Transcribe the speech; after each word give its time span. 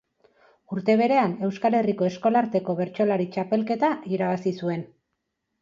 Urte 0.75 0.95
berean 1.01 1.35
Euskal 1.49 1.77
Herriko 1.81 2.09
Eskolarteko 2.09 2.77
Bertsolari 2.81 3.29
Txapelketa 3.37 3.95
irabazi 4.17 4.59
zuen. 4.65 4.87